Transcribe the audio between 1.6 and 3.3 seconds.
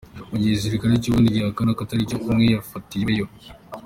ko atari cyo, umwe yafatiweyo.